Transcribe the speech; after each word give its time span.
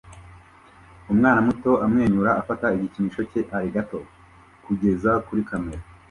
Umwana 1.11 1.39
muto 1.47 1.71
amwenyura 1.85 2.31
afata 2.41 2.65
igikinisho 2.77 3.21
cye 3.31 3.41
alligator 3.57 4.03
kugeza 4.65 5.11
kuri 5.25 5.41
kamera 5.49 5.81